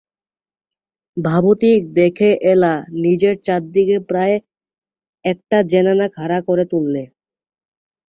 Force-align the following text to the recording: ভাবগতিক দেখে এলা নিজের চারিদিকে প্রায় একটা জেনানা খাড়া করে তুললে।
ভাবগতিক 1.17 1.79
দেখে 1.97 2.29
এলা 2.51 2.73
নিজের 3.03 3.35
চারিদিকে 3.45 3.97
প্রায় 4.09 4.35
একটা 5.25 5.57
জেনানা 5.71 6.07
খাড়া 6.15 6.39
করে 6.47 6.63
তুললে। 6.71 7.03